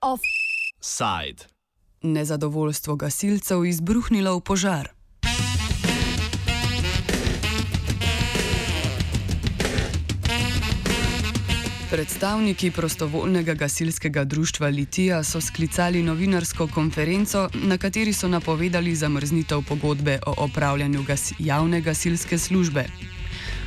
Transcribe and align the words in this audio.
Offside. 0.00 1.44
Nezadovoljstvo 2.02 2.96
gasilcev 2.96 3.64
izbruhnilo 3.64 4.36
v 4.36 4.40
požar. 4.40 4.88
Predstavniki 11.94 12.70
prostovoljnega 12.70 13.54
gasilskega 13.54 14.24
društva 14.24 14.68
Litija 14.68 15.22
so 15.24 15.40
sklicali 15.40 16.02
novinarsko 16.02 16.66
konferenco, 16.66 17.48
na 17.54 17.78
kateri 17.78 18.12
so 18.12 18.28
napovedali 18.28 18.94
zamrznitev 18.94 19.62
pogodbe 19.68 20.18
o 20.26 20.34
opravljanju 20.44 21.02
gas 21.02 21.32
javne 21.38 21.80
gasilske 21.80 22.38
službe. 22.38 22.84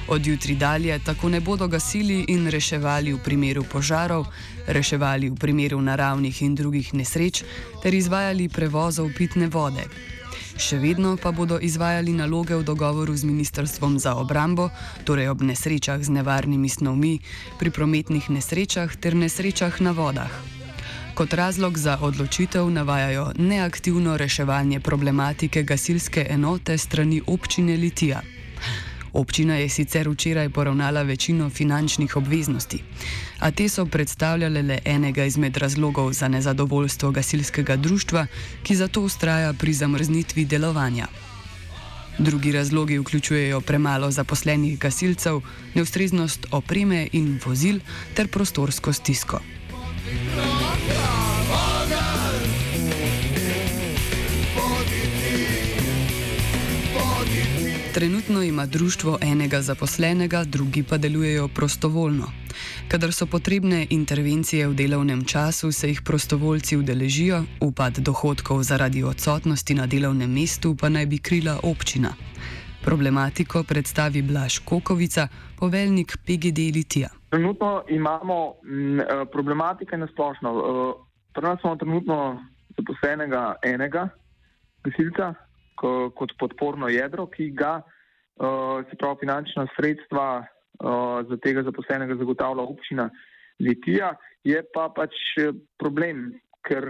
Od 0.07 0.27
jutri 0.27 0.55
dalje 0.55 0.99
tako 0.99 1.29
ne 1.29 1.39
bodo 1.39 1.67
gasili 1.67 2.25
in 2.27 2.47
reševali 2.47 3.13
v 3.13 3.23
primeru 3.23 3.63
požarov, 3.63 4.25
reševali 4.67 5.29
v 5.29 5.35
primeru 5.35 5.81
naravnih 5.81 6.41
in 6.41 6.55
drugih 6.55 6.93
nesreč 6.93 7.43
ter 7.83 7.93
izvajali 7.93 8.49
prevozov 8.49 9.09
pitne 9.17 9.47
vode. 9.47 9.87
Še 10.57 10.79
vedno 10.81 11.13
pa 11.21 11.29
bodo 11.29 11.59
izvajali 11.61 12.17
naloge 12.17 12.57
v 12.57 12.65
dogovoru 12.65 13.13
z 13.13 13.29
Ministrstvom 13.29 13.99
za 14.01 14.17
obrambo, 14.17 14.73
torej 15.05 15.29
ob 15.29 15.45
nesrečah 15.45 16.01
z 16.01 16.09
nevarnimi 16.09 16.65
snovmi, 16.65 17.21
pri 17.61 17.69
prometnih 17.69 18.25
nesrečah 18.33 18.89
ter 18.97 19.13
nesrečah 19.13 19.77
na 19.85 19.93
vodah. 19.93 20.33
Kot 21.13 21.33
razlog 21.33 21.77
za 21.77 21.97
odločitev 22.01 22.65
navajajo 22.73 23.37
neaktivno 23.37 24.17
reševanje 24.17 24.81
problematike 24.81 25.61
gasilske 25.63 26.25
enote 26.29 26.77
strani 26.77 27.21
občine 27.21 27.77
Litija. 27.77 28.21
Občina 29.17 29.55
je 29.57 29.69
sicer 29.69 30.09
včeraj 30.09 30.49
poravnala 30.49 31.01
večino 31.01 31.49
finančnih 31.49 32.15
obveznosti, 32.17 32.83
a 33.39 33.51
te 33.51 33.65
so 33.69 33.85
predstavljale 33.85 34.61
le 34.61 34.77
enega 34.85 35.25
izmed 35.25 35.57
razlogov 35.57 36.13
za 36.13 36.27
nezadovoljstvo 36.27 37.11
gasilskega 37.11 37.75
društva, 37.75 38.27
ki 38.63 38.75
zato 38.75 39.01
ustraja 39.01 39.53
pri 39.53 39.73
zamrznitvi 39.73 40.45
delovanja. 40.45 41.07
Drugi 42.17 42.51
razlogi 42.51 42.97
vključujejo 42.97 43.61
premalo 43.61 44.11
zaposlenih 44.11 44.79
gasilcev, 44.79 45.41
neustreznost 45.73 46.45
opreme 46.51 47.07
in 47.11 47.39
vozil 47.45 47.79
ter 48.13 48.27
prostorsko 48.27 48.93
stisko. 48.93 49.41
Trenutno 57.97 58.43
ima 58.43 58.65
društvo 58.65 59.17
enega 59.21 59.61
zaposlenega, 59.61 60.43
drugi 60.43 60.83
pa 60.89 60.97
delujejo 60.97 61.47
prostovoljno. 61.47 62.25
Kadar 62.91 63.11
so 63.13 63.25
potrebne 63.25 63.87
intervencije 63.89 64.67
v 64.67 64.73
delovnem 64.73 65.23
času, 65.25 65.71
se 65.71 65.87
jih 65.87 66.01
prostovoljci 66.05 66.77
udeležijo, 66.77 67.43
upad 67.61 67.97
dohodkov 67.97 68.63
zaradi 68.63 69.03
odsotnosti 69.03 69.73
na 69.73 69.87
delovnem 69.87 70.33
mestu 70.33 70.75
pa 70.81 70.89
naj 70.89 71.05
bi 71.05 71.17
krila 71.17 71.59
občina. 71.63 72.13
Problematiko 72.85 73.63
predstavi 73.63 74.21
Blaž 74.21 74.59
Kokovica, 74.59 75.27
poveljnik 75.59 76.17
PGD 76.25 76.57
Litija. 76.75 77.09
Trenutno 77.29 77.83
imamo 77.89 78.53
m, 78.63 78.99
eh, 78.99 79.05
problematike 79.31 79.97
na 79.97 80.07
splošno. 80.07 80.49
Eh, 80.53 80.93
pri 81.33 81.43
nas 81.43 81.59
imamo 81.63 81.75
trenutno 81.75 82.43
zaposlenega 82.77 83.55
enega 83.63 84.09
gasilca, 84.83 85.33
kot 85.77 86.33
podporno 86.39 86.89
jedro, 86.89 87.27
ki 87.31 87.51
ga, 87.57 87.77
uh, 87.81 88.83
se 88.89 88.97
pravi, 88.97 89.21
finančna 89.21 89.67
sredstva 89.75 90.27
uh, 90.41 91.21
za 91.29 91.37
tega 91.43 91.63
zaposlenega 91.67 92.17
zagotavlja 92.19 92.63
občina 92.63 93.09
Litija. 93.59 94.15
Je 94.45 94.59
pa 94.73 94.87
pač 94.93 95.15
eh, 95.41 95.49
problem, 95.81 96.29
ker 96.67 96.83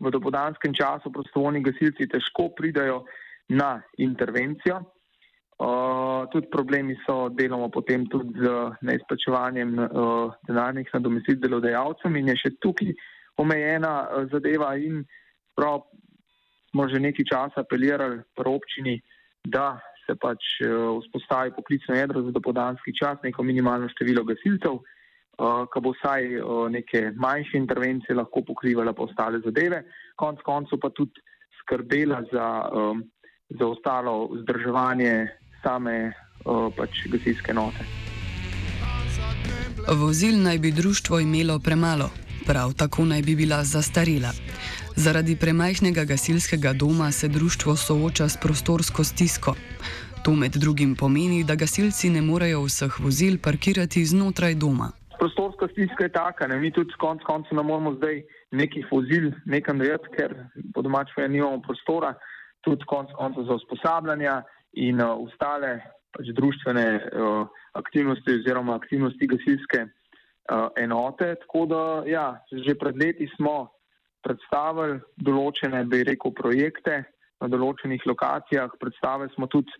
v 0.00 0.10
dopodanskem 0.12 0.74
času 0.76 1.10
prostovoljni 1.12 1.62
gasilci 1.64 2.06
težko 2.08 2.50
pridajo 2.56 3.02
na 3.48 3.80
intervencijo. 3.98 4.82
Uh, 5.56 6.28
tudi 6.28 6.50
problemi 6.52 6.92
so 7.06 7.30
deloma 7.32 7.70
potem 7.72 8.04
tudi 8.12 8.36
z 8.36 8.48
neizplačevanjem 8.84 9.70
uh, 9.78 10.34
denarnih 10.44 10.90
nadomestil 10.92 11.38
delodajalcem 11.40 12.18
in 12.20 12.28
je 12.28 12.34
še 12.42 12.50
tukaj 12.60 12.90
omejena 13.40 13.92
uh, 14.04 14.26
zadeva 14.28 14.74
in 14.76 15.00
prav 15.56 15.86
smo 16.76 16.92
že 16.92 17.00
nekaj 17.00 17.24
časa 17.24 17.64
apelirali 17.64 18.20
pri 18.36 18.48
občini, 18.52 19.00
da 19.48 19.80
se 20.04 20.12
pač 20.20 20.60
eh, 20.60 20.68
vzpostavi 21.00 21.56
poklicno 21.56 21.96
jedro 21.96 22.20
za 22.22 22.30
dopodanski 22.30 22.92
čas, 22.92 23.16
neko 23.24 23.42
minimalno 23.42 23.88
število 23.88 24.24
gasilcev, 24.28 24.76
eh, 24.76 25.62
ki 25.72 25.80
bo 25.80 25.94
vsaj 25.96 26.22
eh, 26.36 26.44
neke 26.76 27.00
manjše 27.16 27.56
intervencije 27.56 28.18
lahko 28.20 28.44
pokrivala 28.44 28.92
pa 28.92 29.08
ostale 29.08 29.40
zadeve, 29.40 29.86
konc 30.20 30.44
koncev 30.44 30.78
pa 30.84 30.92
tudi 30.92 31.16
skrbela 31.62 32.20
za, 32.30 32.46
za 33.58 33.66
ostalo 33.66 34.28
vzdrževanje 34.36 35.14
same 35.64 36.12
pač 36.76 37.00
gasilske 37.10 37.50
note. 37.56 37.82
Vozil 39.98 40.38
naj 40.38 40.58
bi 40.62 40.70
društvo 40.70 41.18
imelo 41.24 41.58
premalo, 41.58 42.06
prav 42.46 42.76
tako 42.78 43.08
naj 43.10 43.22
bi 43.26 43.34
bila 43.34 43.64
zastarela. 43.64 44.30
Zaradi 44.96 45.36
premajhnega 45.36 46.04
gasilskega 46.04 46.72
doma 46.72 47.10
se 47.12 47.28
društvo 47.28 47.76
sooča 47.76 48.28
s 48.28 48.36
prostorsko 48.42 49.04
stisko. 49.04 49.52
To 50.24 50.32
med 50.32 50.52
drugim 50.56 50.96
pomeni, 51.00 51.44
da 51.44 51.54
gasilci 51.54 52.08
ne 52.10 52.22
morejo 52.22 52.62
vseh 52.64 52.96
vozil 53.04 53.36
parkirati 53.44 54.04
znotraj 54.04 54.54
doma. 54.54 54.88
Prostorska 55.18 55.68
stiska 55.72 56.04
je 56.04 56.12
taka, 56.12 56.46
ne? 56.46 56.56
mi 56.56 56.72
tudi 56.72 56.96
konec 56.98 57.22
koncev 57.28 57.56
ne 57.56 57.62
moremo 57.62 57.92
zdaj 57.98 58.22
nekih 58.50 58.88
vozil 58.90 59.30
nekam 59.44 59.78
dojeti, 59.78 60.08
ker 60.16 60.34
po 60.74 60.82
domačem 60.82 61.32
nimamo 61.32 61.60
prostora, 61.60 62.14
tudi 62.64 62.84
konec 62.88 63.12
koncev 63.20 63.44
za 63.44 63.60
usposabljanja 63.60 64.42
in 64.72 65.00
uh, 65.00 65.12
ostale 65.28 65.76
pač 66.16 66.32
društvene 66.40 66.88
uh, 66.96 67.44
aktivnosti 67.72 68.40
oziroma 68.40 68.80
aktivnosti 68.80 69.28
gasilske 69.28 69.84
uh, 69.84 70.68
enote. 70.76 71.34
Tako 71.44 71.66
da 71.66 71.82
ja, 72.08 72.28
že 72.64 72.74
pred 72.80 72.96
leti 72.96 73.28
smo 73.36 73.75
predstavili 74.26 74.98
določene, 75.22 75.84
bi 75.90 76.02
rekel, 76.06 76.34
projekte 76.34 77.04
na 77.42 77.50
določenih 77.52 78.06
lokacijah, 78.08 78.72
predstavili 78.80 79.30
smo 79.34 79.48
tudi, 79.52 79.72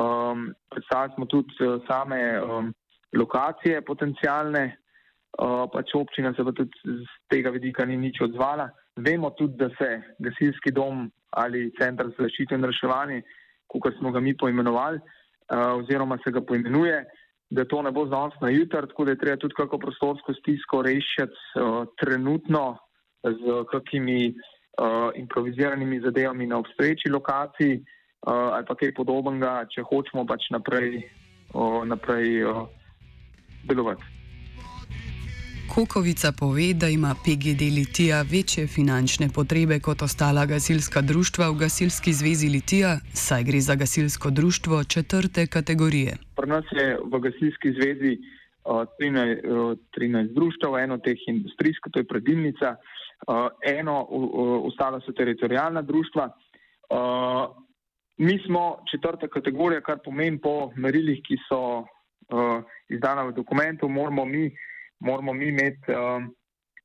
um, 0.00 0.48
predstavili 0.72 1.14
smo 1.16 1.28
tudi 1.30 1.54
uh, 1.60 1.76
same 1.86 2.20
um, 2.40 2.72
lokacije 3.16 3.84
potencijalne, 3.86 4.64
uh, 4.72 5.66
pač 5.72 5.94
občina 5.98 6.32
se 6.34 6.44
pa 6.46 6.54
tudi 6.56 6.96
z 7.04 7.18
tega 7.32 7.52
vidika 7.54 7.86
ni 7.86 7.98
nič 8.00 8.22
odzvala. 8.26 8.70
Vemo 8.96 9.30
tudi, 9.36 9.58
da 9.60 9.68
se 9.76 9.90
gasilski 10.24 10.72
dom 10.72 11.06
ali 11.36 11.68
centr 11.76 12.08
za 12.14 12.24
zaščito 12.24 12.56
in 12.56 12.64
reševanje, 12.64 13.20
kot 13.68 13.92
smo 13.98 14.10
ga 14.14 14.22
mi 14.24 14.32
poimenovali, 14.32 14.98
uh, 14.98 15.76
oziroma 15.82 16.18
se 16.24 16.32
ga 16.32 16.40
poimenuje, 16.40 17.04
da 17.52 17.66
to 17.68 17.82
ne 17.84 17.92
bo 17.94 18.06
znanost 18.08 18.40
na 18.42 18.48
jutr, 18.50 18.88
tako 18.88 19.04
da 19.04 19.12
je 19.12 19.20
treba 19.20 19.36
tudi 19.38 19.54
kako 19.54 19.78
prostorsko 19.78 20.34
stisko 20.40 20.80
rešiti 20.82 21.60
uh, 21.60 21.84
trenutno, 22.00 22.78
z 23.32 23.64
kakimi 23.70 24.34
uh, 24.78 25.10
improviziranimi 25.14 26.00
zadevami 26.00 26.46
na 26.46 26.58
obstoječi 26.58 27.08
lokaciji 27.08 27.84
uh, 28.26 28.32
ali 28.32 28.64
pa 28.68 28.74
kaj 28.74 28.94
podobnega, 28.94 29.66
če 29.70 29.82
hočemo 29.82 30.26
pač 30.26 30.50
naprej, 30.50 31.00
uh, 31.54 31.84
naprej 31.86 32.44
uh, 32.44 32.66
delovati. 33.68 34.14
Kokovica 35.66 36.30
pove, 36.32 36.72
da 36.74 36.88
ima 36.88 37.14
PGD 37.24 37.62
Litija 37.76 38.22
večje 38.22 38.66
finančne 38.66 39.28
potrebe 39.34 39.80
kot 39.80 40.02
ostala 40.02 40.46
gasilska 40.46 41.00
društva 41.02 41.50
v 41.50 41.58
Gasilski 41.64 42.12
zvezi 42.12 42.48
Litija, 42.48 42.98
saj 43.12 43.44
gre 43.44 43.60
za 43.60 43.74
gasilsko 43.74 44.30
društvo 44.30 44.84
četrte 44.84 45.46
kategorije. 45.46 46.16
Pri 46.36 46.48
nas 46.48 46.64
je 46.72 46.86
v 47.12 47.20
Gasilski 47.20 47.74
zvezi 47.76 48.12
uh, 48.16 48.86
13, 49.00 49.42
uh, 49.42 49.78
13 49.98 50.34
društv, 50.34 50.78
eno 50.84 50.98
teh 50.98 51.18
industrijsko, 51.28 51.90
to 51.90 51.98
je 51.98 52.08
predilnica, 52.14 52.70
uh, 52.70 53.05
eno, 53.62 54.06
uh, 54.10 54.66
ostala 54.66 55.00
so 55.00 55.12
teritorijalna 55.12 55.82
društva. 55.82 56.28
Uh, 56.90 57.56
mi 58.18 58.38
smo 58.46 58.78
četrta 58.90 59.28
kategorija, 59.28 59.80
kar 59.80 59.98
pomeni 60.04 60.40
po 60.40 60.70
merilih, 60.76 61.20
ki 61.26 61.36
so 61.48 61.60
uh, 61.78 62.62
izdana 62.88 63.22
v 63.22 63.32
dokumentu, 63.32 63.88
moramo 63.88 64.24
mi, 64.24 64.50
moramo 65.00 65.32
mi 65.32 65.48
imeti. 65.48 65.92
Uh, 65.92 66.24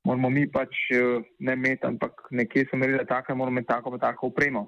Moramo 0.03 0.29
mi 0.33 0.47
pač 0.49 0.73
ne 1.39 1.53
imeti, 1.53 1.85
ampak 1.85 2.23
nekje 2.31 2.63
so 2.71 2.77
merila 2.77 3.03
tako, 3.05 3.35
moramo 3.35 3.59
imeti 3.59 3.67
tako, 3.67 3.91
pa 3.91 3.97
tako 3.97 4.31
upremo. 4.31 4.63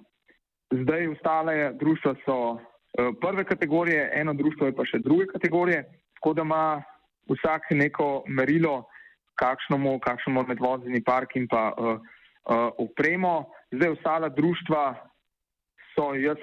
Zdaj 0.69 1.07
ostale 1.07 1.56
društva 1.74 2.13
so 2.25 2.36
prve 3.21 3.44
kategorije, 3.44 4.12
eno 4.13 4.33
društvo 4.33 4.68
je 4.68 4.75
pa 4.75 4.86
še 4.86 5.00
druge 5.01 5.25
kategorije, 5.31 5.88
tako 6.19 6.33
da 6.33 6.45
ima 6.45 6.83
vsak 7.33 7.71
neko 7.71 8.24
merilo, 8.27 8.83
kakšno 9.35 9.77
mu, 9.77 10.00
kakšno 10.00 10.33
mu 10.33 10.44
medvozni 10.47 11.03
park 11.03 11.35
in 11.35 11.47
pa 11.47 11.71
uh, 11.74 11.97
uh, 11.97 12.69
opremo. 12.77 13.50
Zdaj 13.71 13.89
ostala 13.89 14.30
društva 14.30 14.83
so 15.95 16.13
jaz, 16.18 16.38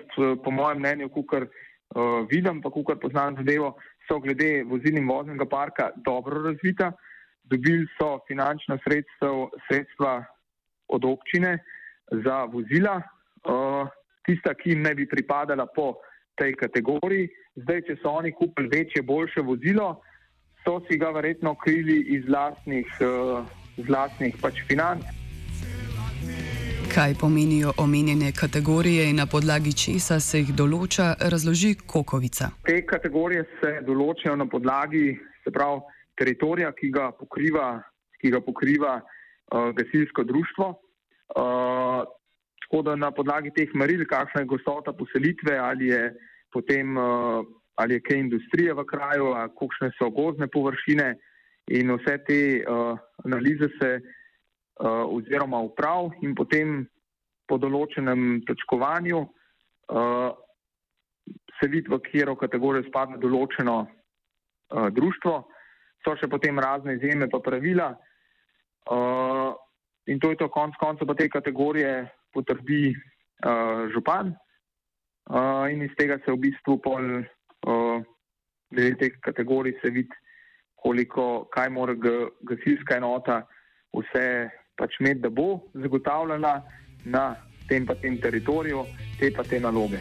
po 0.44 0.50
mojem 0.50 0.78
mnenju, 0.78 1.08
kukar 1.08 1.46
uh, 1.46 2.26
vidim, 2.30 2.62
pa 2.62 2.70
kar 2.70 2.98
poznam 3.02 3.36
zadevo, 3.36 3.76
so 4.08 4.20
glede 4.20 4.62
vozil 4.66 4.98
in 4.98 5.08
voznega 5.08 5.46
parka 5.46 5.90
dobro 5.96 6.42
razvita. 6.42 6.92
Dobili 7.44 7.86
so 7.98 8.18
finančna 8.28 8.78
sredstva, 8.84 9.48
sredstva 9.66 10.24
od 10.88 11.04
občine 11.04 11.58
za 12.24 12.44
vozila, 12.44 13.00
uh, 13.00 13.88
tista, 14.26 14.54
ki 14.54 14.70
jim 14.70 14.82
ne 14.82 14.94
bi 14.94 15.08
pripadala 15.08 15.66
po 15.66 15.94
tej 16.38 16.54
kategoriji. 16.54 17.28
Zdaj, 17.62 17.82
če 17.86 17.96
so 18.02 18.14
oni 18.20 18.32
kupili 18.32 18.70
večje, 18.70 19.02
boljše 19.02 19.42
vozilo, 19.42 20.00
so 20.64 20.80
si 20.88 20.98
ga 20.98 21.10
verjetno 21.10 21.54
krili 21.54 22.00
iz 22.16 22.28
vlastnih, 22.28 22.86
uh, 23.00 23.44
vlastnih 23.88 24.36
pač 24.42 24.62
financ. 24.68 25.04
Kaj 26.94 27.14
pomenijo 27.20 27.72
omenjene 27.78 28.32
kategorije 28.32 29.10
in 29.10 29.16
na 29.16 29.26
podlagi 29.26 29.72
česa 29.72 30.20
se 30.20 30.40
jih 30.40 30.50
določa, 30.58 31.14
razloži 31.32 31.76
Kokovica. 31.86 32.50
Te 32.66 32.80
kategorije 32.86 33.44
se 33.60 33.76
določajo 33.86 34.34
na 34.36 34.46
podlagi 34.50 35.14
pravi, 35.54 35.98
teritorija, 36.20 36.72
ki 36.76 36.90
ga 36.92 37.10
pokriva, 37.16 37.68
ki 38.20 38.32
ga 38.34 38.40
pokriva 38.44 38.98
uh, 39.00 39.70
gasilsko 39.76 40.26
društvo. 40.28 40.66
Uh, 41.30 42.02
tako 42.64 42.82
da 42.86 42.96
na 42.98 43.10
podlagi 43.14 43.54
teh 43.56 43.70
meril, 43.74 44.04
kakšna 44.06 44.42
je 44.42 44.50
gostota 44.50 44.92
poselitve, 44.92 45.56
ali 45.58 45.88
je 45.94 46.02
potem 46.52 46.98
uh, 46.98 47.46
ali 47.80 47.96
je 47.96 48.04
kaj 48.04 48.18
industrije 48.18 48.74
v 48.76 48.84
kraju, 48.84 49.32
kakšne 49.56 49.90
so 49.96 50.10
gozne 50.12 50.48
površine 50.52 51.14
in 51.72 51.92
vse 51.96 52.18
te 52.26 52.40
uh, 52.60 52.98
analize 53.24 53.68
se 53.78 53.90
uh, 54.00 55.06
oziroma 55.16 55.60
uprav 55.64 56.10
in 56.22 56.34
potem 56.34 56.82
po 57.48 57.58
določenem 57.58 58.42
točkovanju 58.46 59.22
uh, 59.22 60.28
se 61.60 61.68
vidi, 61.68 61.88
v 61.88 62.00
katero 62.02 62.36
kategorijo 62.36 62.88
spada 62.88 63.18
določeno 63.22 63.78
uh, 63.86 64.88
društvo. 64.92 65.34
So 66.04 66.16
še 66.16 66.30
potem 66.32 66.58
razne 66.58 66.96
izjeme 66.96 67.28
pa 67.28 67.42
pravila 67.44 67.90
uh, 67.92 69.50
in 70.08 70.20
to 70.20 70.30
je 70.32 70.38
to 70.40 70.48
konc 70.48 70.76
konca 70.80 71.04
pa 71.04 71.14
te 71.14 71.28
kategorije 71.28 72.08
potrdi 72.32 72.94
uh, 72.94 73.84
župan 73.92 74.32
uh, 74.32 75.68
in 75.68 75.84
iz 75.84 75.92
tega 75.98 76.16
se 76.24 76.32
v 76.32 76.40
bistvu 76.48 76.78
pol 76.80 77.20
glede 78.70 78.96
teh 78.98 79.18
kategorij 79.20 79.78
se 79.82 79.90
vidi, 79.90 80.16
koliko, 80.74 81.48
kaj 81.52 81.68
mora 81.70 81.94
gasilska 82.48 82.96
enota 82.96 83.42
vse 83.92 84.48
pač 84.78 84.96
med, 85.00 85.20
da 85.20 85.28
bo 85.30 85.60
zagotavljala 85.74 86.62
na 87.04 87.24
tem 87.68 87.86
pa 87.86 87.94
tem 87.94 88.16
teritoriju 88.20 88.84
te 89.18 89.30
pa 89.36 89.44
te 89.44 89.60
naloge. 89.60 90.00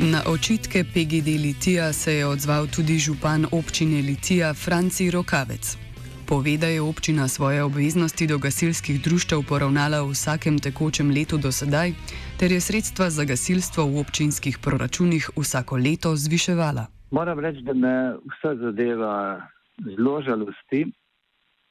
Na 0.00 0.22
očitke 0.26 0.84
PGD 0.84 1.28
Litija 1.44 1.92
se 1.92 2.14
je 2.14 2.26
odzval 2.26 2.66
tudi 2.76 2.98
župan 2.98 3.46
občine 3.52 4.00
Litija 4.02 4.54
Franci 4.54 5.10
Rokavec. 5.10 5.89
Pove, 6.30 6.56
da 6.56 6.66
je 6.66 6.80
občina 6.80 7.28
svoje 7.28 7.62
obveznosti 7.62 8.26
do 8.26 8.38
gasilskih 8.38 9.02
društev 9.02 9.40
poravnala 9.48 9.98
v 10.02 10.14
vsakem 10.14 10.58
tekočem 10.62 11.10
letu 11.10 11.34
do 11.42 11.50
sedaj, 11.50 11.90
ter 12.38 12.52
je 12.54 12.60
sredstva 12.62 13.10
za 13.10 13.24
gasilstvo 13.26 13.82
v 13.90 13.98
občinskih 13.98 14.58
proračunih 14.62 15.26
vsako 15.34 15.76
leto 15.76 16.14
zviševala. 16.14 16.86
Moram 17.10 17.38
reči, 17.42 17.66
da 17.66 17.74
me 17.74 18.14
vsa 18.30 18.54
zadeva 18.62 19.42
zelo 19.82 20.22
žalosti, 20.22 20.86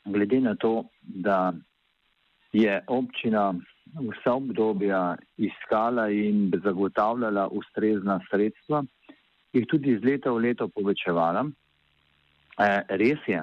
glede 0.05 0.39
na 0.43 0.55
to, 0.55 0.83
da 1.01 1.53
je 2.51 2.83
občina 2.87 3.53
vsa 3.95 4.33
obdobja 4.33 5.15
iskala 5.37 6.09
in 6.11 6.51
zagotavljala 6.63 7.47
ustrezna 7.47 8.19
sredstva, 8.27 8.83
jih 9.53 9.65
tudi 9.71 9.95
iz 9.95 10.03
leta 10.03 10.35
v 10.35 10.51
leto 10.51 10.67
povečevala. 10.67 11.47
E, 12.59 12.67
res 12.99 13.23
je, 13.27 13.39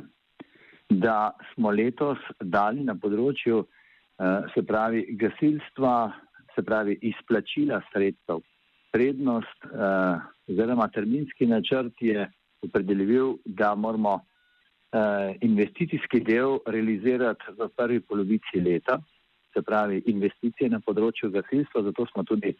da 0.90 1.32
smo 1.54 1.70
letos 1.70 2.18
dali 2.40 2.84
na 2.84 2.94
področju 2.94 3.62
e, 3.62 3.66
se 4.54 4.62
pravi 4.62 5.04
gasilstva, 5.18 6.12
se 6.54 6.62
pravi 6.62 6.98
izplačila 7.02 7.82
sredstev. 7.92 8.42
Prednost 8.94 9.66
e, 9.66 9.90
oziroma 10.48 10.88
terminski 10.94 11.46
načrt 11.46 12.00
je 12.00 12.28
opredelil, 12.62 13.36
da 13.44 13.74
moramo 13.74 14.14
uh, 14.14 15.36
investicijski 15.40 16.20
del 16.20 16.58
realizirati 16.66 17.52
v 17.58 17.68
prvi 17.76 18.00
polovici 18.00 18.60
leta, 18.60 18.98
se 19.52 19.62
pravi 19.62 20.02
investicije 20.06 20.70
na 20.70 20.80
področju 20.80 21.30
gasilstva, 21.30 21.82
zato 21.90 22.06
smo 22.12 22.24
tudi 22.24 22.54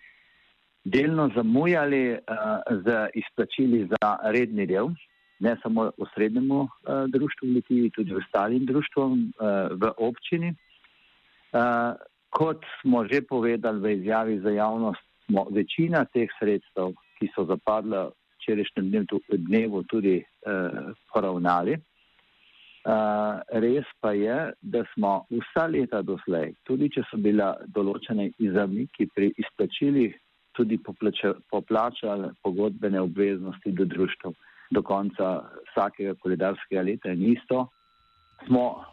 delno 0.84 1.28
zamujali 1.34 2.02
uh, 2.14 2.60
z 2.84 2.96
izplačili 3.22 3.86
za 3.90 4.16
redni 4.32 4.66
del, 4.66 4.92
ne 5.40 5.56
samo 5.62 5.90
osrednjemu 5.98 6.60
uh, 6.60 6.68
društvu 7.08 7.48
v 7.48 7.52
Litiji, 7.52 7.90
tudi 7.90 8.14
ostalim 8.14 8.66
društvom 8.66 9.12
uh, 9.12 9.48
v 9.76 9.92
občini. 9.96 10.54
Uh, 11.52 11.96
kot 12.30 12.64
smo 12.80 13.04
že 13.04 13.20
povedali 13.22 13.80
v 13.80 13.92
izjavi 14.00 14.40
za 14.40 14.50
javnost, 14.50 15.02
smo 15.26 15.46
večina 15.50 16.04
teh 16.04 16.30
sredstev, 16.38 16.94
ki 17.18 17.28
so 17.34 17.44
zapadla 17.44 18.10
včerajšnjem 18.38 19.06
dnevu, 19.48 19.82
tudi 19.82 20.22
uh, 20.22 20.92
poravnali. 21.12 21.76
Uh, 22.86 23.42
res 23.50 23.86
pa 24.00 24.12
je, 24.14 24.52
da 24.62 24.84
smo 24.94 25.26
vsa 25.30 25.66
leta 25.66 26.02
doslej, 26.06 26.54
tudi 26.62 26.86
če 26.94 27.02
so 27.10 27.18
bila 27.18 27.56
določene 27.74 28.30
izamiki 28.38 29.08
pri 29.10 29.32
izplačilih, 29.34 30.14
tudi 30.54 30.78
poplačali 31.50 32.30
pogodbene 32.46 33.00
obveznosti 33.00 33.72
do 33.74 33.84
društv 33.84 34.30
do 34.70 34.82
konca 34.82 35.42
vsakega 35.70 36.14
koledarskega 36.14 36.82
leta 36.82 37.12
in 37.12 37.32
isto 37.32 37.68
smo 38.46 38.84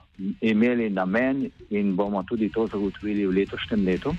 imeli 0.41 0.89
namen 0.89 1.49
in 1.69 1.95
bomo 1.95 2.23
tudi 2.23 2.49
to 2.49 2.67
zagotovili 2.67 3.25
v 3.25 3.31
letošnjem 3.31 3.85
letu. 3.85 4.15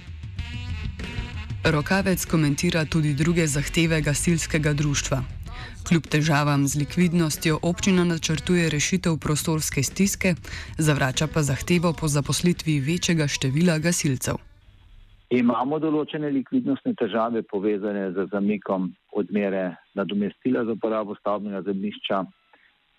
Rokavec 1.64 2.24
komentira 2.26 2.84
tudi 2.84 3.14
druge 3.14 3.46
zahteve 3.46 4.00
gasilskega 4.00 4.72
društva. 4.72 5.22
Kljub 5.88 6.06
težavam 6.06 6.66
z 6.68 6.78
likvidnostjo 6.78 7.58
občina 7.62 8.04
načrtuje 8.04 8.68
rešitev 8.70 9.16
prostorske 9.16 9.82
stiske, 9.82 10.34
zavrača 10.78 11.26
pa 11.26 11.42
zahtevo 11.42 11.92
po 11.92 12.08
zaposlitvi 12.08 12.80
večjega 12.80 13.28
števila 13.28 13.78
gasilcev. 13.78 14.36
Imamo 15.34 15.80
določene 15.82 16.28
likvidnostne 16.30 16.92
težave 16.94 17.42
povezane 17.50 18.10
z 18.14 18.26
zamikom 18.30 18.90
odmere 19.18 19.64
nadomestila 19.98 20.62
za 20.64 20.76
uporabo 20.76 21.16
stavbnega 21.18 21.64
zemljišča, 21.66 22.20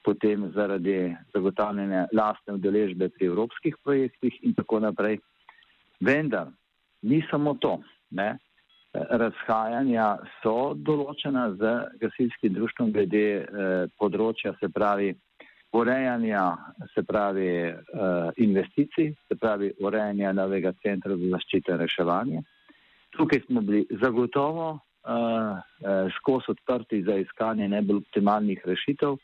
potem 0.04 0.50
zaradi 0.56 1.14
zagotavljanja 1.34 2.08
lastne 2.12 2.58
udeležbe 2.58 3.10
pri 3.16 3.30
evropskih 3.32 3.78
projektih 3.84 4.36
in 4.44 4.56
tako 4.58 4.82
naprej. 4.84 5.22
Vendar 6.04 6.52
ni 7.04 7.22
samo 7.30 7.56
to. 7.62 7.78
Ne? 8.12 8.36
razhajanja 8.96 10.06
so 10.42 10.74
določena 10.88 11.50
z 11.60 11.72
gasilskim 12.00 12.54
društvom 12.56 12.92
glede 12.96 13.26
eh, 13.44 13.88
področja, 14.00 14.56
se 14.60 14.70
pravi 14.72 15.14
urejanja, 15.72 16.58
se 16.94 17.04
pravi 17.04 17.48
eh, 17.48 17.76
investicij, 18.38 19.14
se 19.28 19.36
pravi 19.36 19.72
urejanja 19.80 20.32
novega 20.34 20.74
centra 20.84 21.18
za 21.18 21.30
zaščito 21.30 21.72
in 21.72 21.80
reševanje. 21.80 22.42
Tukaj 23.18 23.42
smo 23.46 23.62
bili 23.62 23.86
zagotovo 24.02 24.68
eh, 24.74 25.12
eh, 25.12 26.10
skozi 26.18 26.52
odprti 26.56 27.04
za 27.04 27.16
iskanje 27.16 27.68
najbolj 27.68 28.04
optimalnih 28.04 28.62
rešitev. 28.66 29.18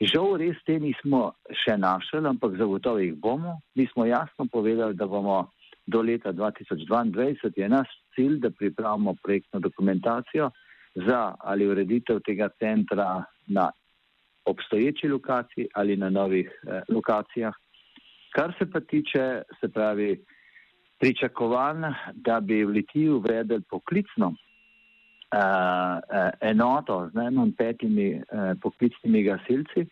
Žal 0.00 0.36
res 0.36 0.56
te 0.66 0.78
nismo 0.80 1.30
še 1.64 1.78
našli, 1.80 2.20
ampak 2.28 2.58
zagotovo 2.60 3.00
jih 3.00 3.14
bomo. 3.16 3.60
Mi 3.74 3.86
smo 3.92 4.04
jasno 4.04 4.44
povedali, 4.52 4.94
da 4.94 5.06
bomo 5.06 5.46
do 5.86 6.02
leta 6.02 6.32
2022 6.32 7.52
je 7.56 7.68
naš 7.68 7.88
cilj, 8.14 8.38
da 8.40 8.50
pripravimo 8.50 9.14
projektno 9.22 9.60
dokumentacijo 9.60 10.50
za 10.94 11.34
ali 11.40 11.68
ureditev 11.68 12.20
tega 12.26 12.48
centra 12.58 13.24
na 13.46 13.70
obstoječi 14.46 15.08
lokaciji 15.08 15.68
ali 15.74 15.96
na 15.96 16.10
novih 16.10 16.50
eh, 16.50 16.82
lokacijah. 16.88 17.54
Kar 18.34 18.52
se 18.58 18.70
pa 18.70 18.80
tiče, 18.80 19.42
se 19.60 19.68
pravi, 19.68 20.24
pričakovanj, 20.98 21.82
da 22.14 22.40
bi 22.40 22.64
v 22.64 22.70
Litiji 22.70 23.08
uvedel 23.08 23.60
poklicno 23.70 24.34
eh, 25.32 26.30
enoto 26.40 27.08
z 27.12 27.14
najmanj 27.14 27.52
petimi 27.58 28.08
eh, 28.12 28.22
poklicnimi 28.62 29.22
gasilci, 29.22 29.86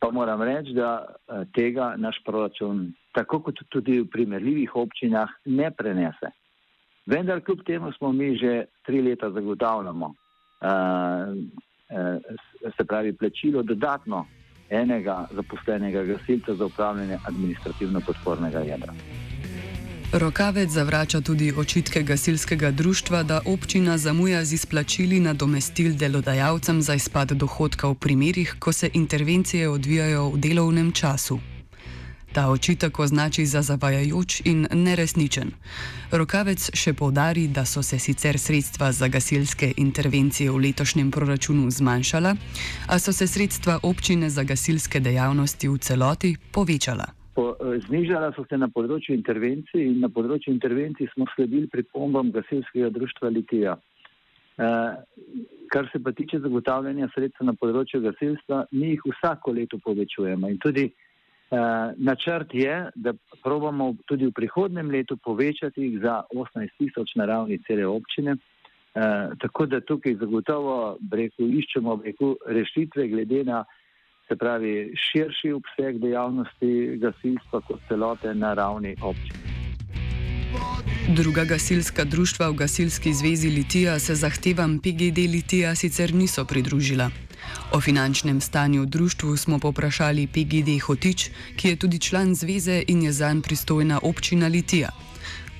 pa 0.00 0.10
moram 0.10 0.42
reči, 0.42 0.72
da 0.72 1.04
eh, 1.04 1.44
tega 1.54 1.94
naš 1.96 2.20
proračun 2.24 2.92
tako 3.12 3.40
kot 3.42 3.60
tudi 3.68 4.00
v 4.00 4.10
primerljivih 4.12 4.76
občinah, 4.76 5.28
ne 5.44 5.70
prenese. 5.70 6.32
Vendar 7.06 7.40
kljub 7.40 7.62
temu 7.66 7.92
smo 7.92 8.12
mi 8.12 8.36
že 8.36 8.64
tri 8.82 9.02
leta 9.02 9.30
zagotavljamo, 9.30 10.06
uh, 10.06 11.36
se 12.76 12.84
pravi, 12.84 13.12
plačilo 13.12 13.62
dodatno 13.62 14.26
enega 14.70 15.28
zaposlenega 15.30 16.02
gasilca 16.04 16.54
za 16.54 16.64
upravljanje 16.64 17.18
administrativno-podpornega 17.26 18.58
jedra. 18.58 18.92
Rokavec 20.12 20.70
zavrača 20.70 21.20
tudi 21.20 21.52
očitke 21.58 22.02
gasilskega 22.02 22.70
društva, 22.70 23.22
da 23.22 23.40
občina 23.46 23.98
zamuja 23.98 24.44
z 24.44 24.52
izplačili 24.52 25.20
nadomestil 25.20 25.96
delodajalcem 25.96 26.82
za 26.82 26.94
izpad 26.94 27.32
dohodka 27.32 27.88
v 27.88 27.94
primerih, 27.94 28.56
ko 28.58 28.72
se 28.72 28.90
intervencije 28.94 29.68
odvijajo 29.68 30.28
v 30.28 30.38
delovnem 30.38 30.92
času. 30.92 31.38
Ta 32.36 32.50
očitek 32.50 32.98
označi 32.98 33.46
za 33.46 33.62
zavajajoč 33.62 34.42
in 34.44 34.66
neresničen. 34.68 35.54
Rokavec 36.12 36.66
še 36.76 36.92
povdari, 36.92 37.46
da 37.48 37.62
so 37.64 37.80
se 37.80 37.96
sicer 37.96 38.36
sredstva 38.36 38.90
za 38.92 39.08
gasilske 39.08 39.70
intervencije 39.80 40.50
v 40.52 40.60
letošnjem 40.66 41.08
proračunu 41.16 41.70
zmanjšala, 41.72 42.34
a 42.92 42.98
so 43.00 43.14
se 43.16 43.24
sredstva 43.26 43.78
občine 43.88 44.28
za 44.28 44.44
gasilske 44.44 45.00
dejavnosti 45.00 45.68
v 45.68 45.78
celoti 45.80 46.34
povečala. 46.52 47.08
Eh, 47.40 47.80
znižala 47.88 48.34
so 48.36 48.44
se 48.44 48.60
na 48.60 48.68
področju 48.68 49.16
intervencij 49.16 49.86
in 49.86 50.04
na 50.04 50.12
področju 50.12 50.52
intervencij 50.52 51.08
smo 51.14 51.24
sledili 51.32 51.72
pripombam 51.72 52.34
gasilskega 52.36 52.92
društva 52.92 53.32
Litija. 53.32 53.78
Eh, 54.60 54.92
kar 55.72 55.88
se 55.88 56.04
pa 56.04 56.12
tiče 56.12 56.44
zagotavljanja 56.44 57.08
sredstva 57.16 57.48
na 57.48 57.56
področju 57.56 58.04
gasilstva, 58.04 58.66
mi 58.76 58.92
jih 58.92 59.08
vsako 59.08 59.56
leto 59.56 59.80
povečujemo 59.80 60.52
in 60.52 60.60
tudi 60.60 60.90
načrt 61.96 62.54
je, 62.54 62.90
da 62.94 63.12
probamo 63.42 63.94
tudi 64.06 64.26
v 64.26 64.32
prihodnem 64.32 64.90
letu 64.90 65.16
povečati 65.16 65.98
za 66.02 66.22
18 66.34 66.68
tisoč 66.78 67.14
na 67.14 67.24
ravni 67.24 67.58
cele 67.66 67.86
občine. 67.86 68.36
Tako 69.38 69.66
da 69.66 69.80
tukaj 69.80 70.16
zagotovo 70.16 70.96
breku, 71.00 71.42
iščemo 71.42 71.96
breku, 71.96 72.36
rešitve 72.46 73.08
glede 73.08 73.44
na 73.44 73.64
pravi 74.34 74.92
širši 74.96 75.52
obseg 75.52 76.00
dejavnosti 76.02 76.96
gasilstva 76.98 77.60
kot 77.60 77.80
celote 77.88 78.34
na 78.34 78.54
ravni 78.54 78.96
občine. 79.02 79.54
Druga 81.16 81.44
gasilska 81.44 82.04
društva 82.04 82.48
v 82.48 82.54
gasilski 82.54 83.12
zvezi 83.12 83.48
Litija 83.48 83.98
se 83.98 84.14
zahtevam 84.14 84.78
PGD 84.78 85.18
Litija 85.30 85.74
sicer 85.74 86.14
niso 86.14 86.44
pridružila. 86.44 87.25
O 87.72 87.80
finančnem 87.80 88.40
stanju 88.40 88.82
v 88.82 88.86
društvu 88.86 89.36
smo 89.36 89.58
poprašali 89.58 90.26
PGD 90.26 90.78
Hotič, 90.86 91.30
ki 91.56 91.68
je 91.68 91.76
tudi 91.76 91.98
član 91.98 92.34
zveze 92.34 92.82
in 92.88 93.02
je 93.02 93.12
zanj 93.12 93.40
pristojna 93.42 94.00
občina 94.02 94.46
Litija. 94.46 94.90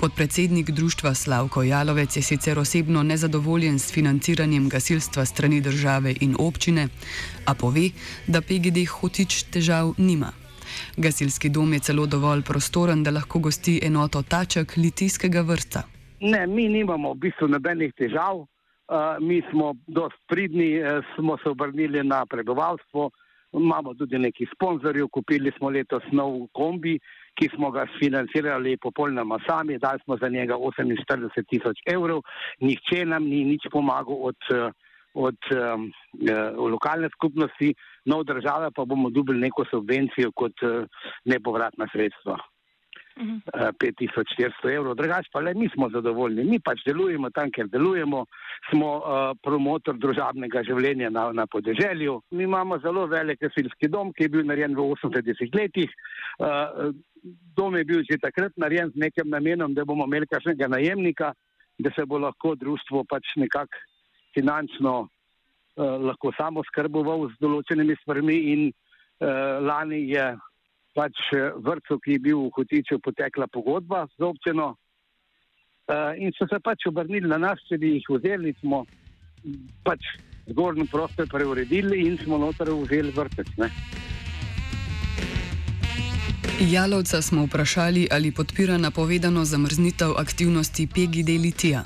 Podpredsednik 0.00 0.70
društva 0.70 1.14
Slavko 1.14 1.62
Jalovec 1.62 2.16
je 2.16 2.22
sicer 2.22 2.58
osebno 2.58 3.02
nezadovoljen 3.02 3.78
s 3.78 3.92
financiranjem 3.92 4.68
gasilstva 4.68 5.25
strani 5.25 5.60
države 5.60 6.14
in 6.20 6.36
občine, 6.38 6.88
a 7.44 7.54
pove, 7.54 7.90
da 8.26 8.40
PGD 8.40 8.86
Hotič 8.86 9.42
težav 9.42 9.94
nima. 9.98 10.32
Gasilski 10.96 11.48
dom 11.48 11.72
je 11.72 11.78
celo 11.78 12.06
dovolj 12.06 12.42
prostoren, 12.42 13.02
da 13.02 13.10
lahko 13.10 13.38
gosti 13.38 13.80
enoto 13.82 14.22
taček 14.22 14.76
litijskega 14.76 15.40
vrsta. 15.40 15.82
Ne, 16.20 16.46
mi 16.46 16.68
nimamo 16.68 17.12
v 17.12 17.18
bistvu 17.18 17.48
nobenih 17.48 17.92
težav. 17.98 18.46
Mi 19.20 19.42
smo 19.50 19.74
dosti 19.86 20.24
pridni, 20.28 20.80
uh, 20.80 21.04
smo 21.14 21.36
se 21.42 21.48
obrnili 21.48 22.04
na 22.04 22.26
prebivalstvo, 22.26 23.10
imamo 23.52 23.94
tudi 23.94 24.18
neki 24.18 24.46
sponzorji, 24.54 25.08
kupili 25.12 25.52
smo 25.58 25.70
letos 25.70 26.02
nov 26.12 26.46
kombi, 26.52 26.98
ki 27.34 27.48
smo 27.54 27.70
ga 27.70 27.86
financirali 27.98 28.76
popolnoma 28.76 29.38
sami, 29.48 29.78
dali 29.78 30.00
smo 30.04 30.16
za 30.16 30.28
njega 30.28 30.54
48 30.54 31.44
tisoč 31.50 31.82
evrov, 31.86 32.22
nihče 32.60 33.04
nam 33.04 33.24
ni 33.24 33.44
nič 33.44 33.68
pomagal 33.72 34.16
od, 34.30 34.50
od 35.14 35.36
um, 35.50 35.90
lokalne 36.72 37.08
skupnosti, 37.14 37.74
nov 38.04 38.24
države 38.24 38.70
pa 38.76 38.84
bomo 38.84 39.10
dobili 39.10 39.40
neko 39.40 39.64
subvencijo 39.70 40.32
kot 40.32 40.62
uh, 40.62 40.84
nepovratna 41.24 41.88
sredstva. 41.92 42.38
5400 43.16 44.75
evrov, 44.75 44.94
drugače 44.94 45.30
pa 45.32 45.40
le 45.40 45.54
mi 45.54 45.68
smo 45.73 45.88
zadovoljni. 45.90 46.44
Mi 46.44 46.61
pač 46.61 46.82
delujemo 46.87 47.30
tam, 47.30 47.50
kjer 47.50 47.68
delujemo, 47.73 48.25
smo 48.70 48.90
uh, 48.96 49.30
promotor 49.42 49.96
družabnega 49.96 50.62
življenja 50.68 51.11
na, 51.11 51.30
na 51.32 51.46
podeželju. 51.46 52.20
Mi 52.30 52.44
imamo 52.44 52.78
zelo 52.85 53.06
velik 53.06 53.40
gasilski 53.40 53.88
dom, 53.88 54.12
ki 54.12 54.26
je 54.26 54.32
bil 54.37 54.46
narejen 54.46 54.76
v 54.76 54.88
80 55.00 55.56
letih. 55.56 55.92
Uh, 56.38 56.92
dom 57.56 57.76
je 57.76 57.85
bil 57.85 58.04
že 58.04 58.20
takrat 58.23 58.52
narejen 58.56 58.92
z 58.92 59.00
nekim 59.06 59.30
namenom, 59.32 59.75
da 59.75 59.85
bomo 59.85 60.04
imeli 60.06 60.28
kakšnega 60.28 60.68
najemnika, 60.68 61.32
da 61.78 61.90
se 61.96 62.04
bo 62.06 62.18
lahko 62.18 62.54
društvo 62.54 63.04
pač 63.08 63.32
nekako 63.37 63.80
finančno 64.37 64.94
uh, 65.00 65.96
lahko 66.04 66.32
samo 66.37 66.64
skrboval 66.68 67.30
z 67.32 67.40
določenimi 67.40 67.96
stvarmi 68.02 68.37
in 68.52 68.68
uh, 68.68 69.64
lani 69.64 70.04
je 70.11 70.35
pač 70.96 71.12
eh, 71.36 71.52
vrtu, 71.60 72.00
ki 72.00 72.16
je 72.16 72.24
bil 72.24 72.40
v 72.46 72.52
Hotiču, 72.56 72.98
potekla 73.04 73.46
pogodba 73.52 74.06
z 74.16 74.24
občino. 74.24 74.74
Uh, 75.86 76.18
in 76.18 76.32
so 76.34 76.48
se 76.50 76.58
pač 76.58 76.88
obrnili 76.90 77.28
na 77.30 77.36
nas, 77.38 77.60
če 77.68 77.76
bi 77.78 77.92
jih 77.94 78.06
vzeli, 78.10 78.50
smo 78.58 78.80
pač 79.86 80.02
zgornji 80.50 80.88
prostor 80.90 81.28
preuredili 81.30 82.00
in 82.08 82.16
smo 82.18 82.40
noter 82.42 82.72
vzeli 82.74 83.12
vrtec. 83.14 83.52
Ne. 83.62 83.68
Jalovca 86.58 87.22
smo 87.22 87.44
vprašali, 87.46 88.08
ali 88.10 88.34
podpira 88.34 88.80
napovedano 88.82 89.44
zamrznitev 89.46 90.16
aktivnosti 90.18 90.88
PGD 90.90 91.38
Litija. 91.38 91.84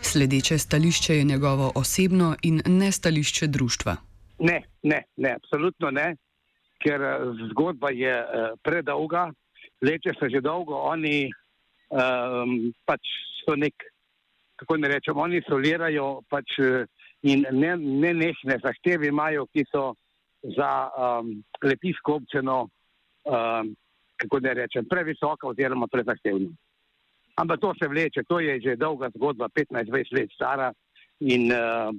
Sledeče 0.00 0.58
stališče 0.58 1.16
je 1.16 1.24
njegovo 1.24 1.72
osebno 1.74 2.36
in 2.42 2.62
ne 2.66 2.92
stališče 2.92 3.46
društva. 3.46 3.96
Ne, 4.38 4.62
ne, 4.82 5.02
ne, 5.16 5.36
absolutno 5.36 5.90
ne 5.90 6.14
ker 6.84 7.00
eh, 7.02 7.24
zgodba 7.50 7.90
je 7.90 8.12
uh, 8.12 8.52
predolga, 8.62 9.30
leče 9.82 10.14
se 10.18 10.30
že 10.30 10.44
dolgo, 10.44 10.76
oni 10.76 11.30
um, 11.88 12.72
pač 12.84 13.00
so 13.42 13.56
nek, 13.56 13.74
kako 14.60 14.76
ne 14.76 14.92
rečem, 14.92 15.16
oni 15.16 15.42
solirajo 15.48 16.22
pač 16.28 16.58
uh, 16.60 16.84
in 17.24 17.46
ne, 17.50 17.76
ne 17.76 18.12
nehne 18.12 18.58
zahteve 18.62 19.08
imajo, 19.08 19.46
ki 19.52 19.64
so 19.72 19.94
za 20.56 20.70
um, 20.92 21.32
letijsko 21.64 22.20
občino, 22.20 22.68
um, 23.24 23.72
kako 24.20 24.40
ne 24.44 24.54
rečem, 24.60 24.86
previsoka 24.88 25.48
oziroma 25.48 25.88
prezahtevna. 25.88 26.52
Ampak 27.40 27.60
to 27.60 27.72
se 27.80 27.88
vleče, 27.88 28.22
to 28.28 28.38
je 28.40 28.60
že 28.60 28.76
dolga 28.76 29.08
zgodba, 29.16 29.48
15-20 29.48 30.12
let 30.14 30.30
stara 30.36 30.70
in 31.24 31.52
uh, 31.52 31.90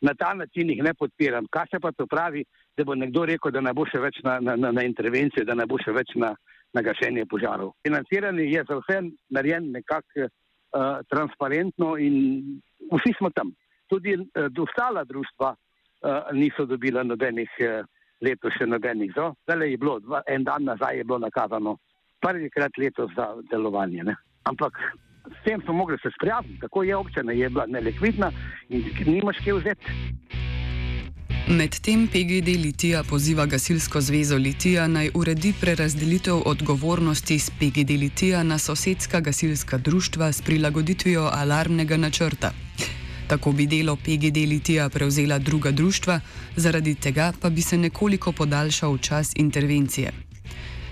na 0.00 0.14
ta 0.14 0.34
način 0.34 0.70
jih 0.70 0.82
ne 0.82 0.94
podpiram. 0.94 1.46
Kaj 1.50 1.66
se 1.70 1.80
pa 1.80 1.92
to 1.92 2.06
pravi, 2.06 2.44
da 2.76 2.84
bo 2.84 2.94
nekdo 2.94 3.24
rekel, 3.26 3.52
da 3.54 3.60
ne 3.60 3.72
bo 3.74 3.86
še 3.86 4.00
več 4.02 4.20
na, 4.24 4.38
na, 4.40 4.56
na, 4.56 4.72
na 4.72 4.84
intervencije, 4.86 5.46
da 5.46 5.54
ne 5.54 5.66
bo 5.66 5.78
še 5.82 5.94
več 5.94 6.14
na, 6.16 6.34
na 6.74 6.82
gašenje 6.82 7.26
požarov. 7.30 7.74
Financiranje 7.86 8.46
je 8.50 8.64
za 8.68 8.78
vse 8.80 8.98
narejen 9.34 9.70
nekako 9.74 10.26
uh, 10.26 11.00
transparentno 11.10 11.96
in 11.96 12.60
vsi 12.92 13.14
smo 13.18 13.30
tam. 13.34 13.54
Tudi 13.90 14.16
uh, 14.18 14.48
ostala 14.62 15.04
društva 15.04 15.54
uh, 15.54 16.32
niso 16.32 16.66
dobila 16.66 17.02
nobenih 17.02 17.50
uh, 17.62 17.86
letos 18.20 18.54
še 18.58 18.66
nobenih. 18.66 19.12
Zdaj 19.14 19.70
je 19.70 19.78
bilo, 19.78 19.98
dva, 20.02 20.22
en 20.26 20.44
dan 20.44 20.66
nazaj 20.66 20.98
je 20.98 21.04
bilo 21.04 21.18
nakazano 21.22 21.78
prvikrat 22.20 22.78
letos 22.78 23.10
za 23.16 23.30
delovanje. 23.50 24.04
Ne? 24.04 24.16
Ampak 24.50 24.78
s 25.40 25.44
tem 25.44 25.60
smo 25.64 25.72
mogli 25.72 25.96
se 26.02 26.08
sprijazniti, 26.16 26.60
tako 26.60 26.82
je 26.82 26.96
občina, 26.96 27.32
je 27.32 27.48
bila 27.48 27.66
nelikvidna 27.66 28.32
in 28.68 28.84
nimaš 29.06 29.36
kje 29.44 29.54
vzeti. 29.54 29.86
Medtem 31.48 32.06
PGD 32.06 32.48
Litija 32.64 33.02
poziva 33.10 33.46
gasilsko 33.46 34.00
zvezo 34.00 34.36
Litija 34.36 34.86
naj 34.86 35.10
uredi 35.14 35.54
prerazdelitev 35.60 36.42
odgovornosti 36.44 37.38
z 37.38 37.50
PGD 37.50 37.90
Litija 37.90 38.42
na 38.42 38.58
sosedska 38.58 39.20
gasilska 39.20 39.78
društva 39.78 40.32
s 40.32 40.42
prilagoditvijo 40.42 41.30
alarmnega 41.32 41.96
načrta. 41.96 42.52
Tako 43.28 43.52
bi 43.52 43.66
delo 43.66 43.96
PGD 43.96 44.36
Litija 44.36 44.88
prevzela 44.88 45.38
druga 45.38 45.70
društva, 45.70 46.20
zaradi 46.56 46.94
tega 46.94 47.32
pa 47.40 47.50
bi 47.50 47.62
se 47.62 47.78
nekoliko 47.78 48.32
podaljšal 48.32 48.98
čas 48.98 49.32
intervencije. 49.36 50.27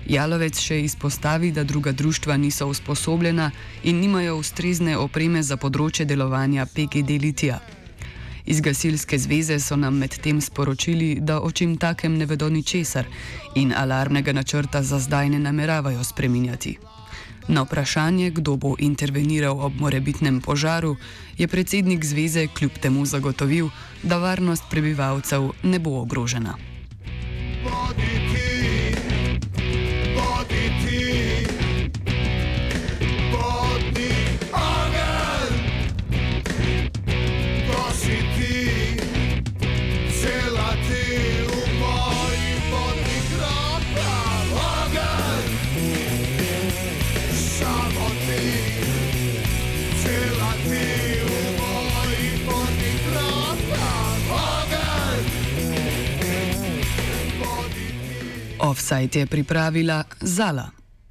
Jalovec 0.07 0.55
še 0.55 0.77
izpostavi, 0.87 1.51
da 1.51 1.63
druga 1.63 1.91
društva 1.91 2.37
niso 2.37 2.67
usposobljena 2.67 3.51
in 3.83 3.99
nimajo 3.99 4.37
ustrezne 4.39 4.97
opreme 4.97 5.41
za 5.43 5.57
področje 5.57 6.05
delovanja 6.07 6.65
PGD 6.65 7.17
Litija. 7.19 7.57
Iz 8.47 8.61
gasilske 8.63 9.19
zveze 9.19 9.57
so 9.59 9.75
nam 9.75 9.97
medtem 9.99 10.39
sporočili, 10.41 11.17
da 11.19 11.41
o 11.43 11.51
čem 11.51 11.75
takem 11.77 12.15
ne 12.17 12.25
vedo 12.25 12.47
ničesar 12.49 13.09
in 13.55 13.73
alarmnega 13.75 14.31
načrta 14.31 14.81
za 14.83 14.99
zdaj 14.99 15.29
ne 15.29 15.39
nameravajo 15.43 16.03
spreminjati. 16.03 16.77
Na 17.47 17.65
vprašanje, 17.67 18.29
kdo 18.39 18.55
bo 18.55 18.75
interveniral 18.79 19.59
ob 19.59 19.75
morebitnem 19.79 20.39
požaru, 20.41 20.95
je 21.37 21.47
predsednik 21.47 22.05
zveze 22.05 22.47
kljub 22.47 22.79
temu 22.79 23.05
zagotovil, 23.05 23.67
da 24.03 24.23
varnost 24.23 24.71
prebivalcev 24.71 25.51
ne 25.63 25.79
bo 25.79 25.99
ogrožena. 25.99 26.55
Body. 27.67 28.26
Offside 58.87 59.19
je 59.19 59.25
pripravila 59.25 60.03
Zala. 60.21 60.76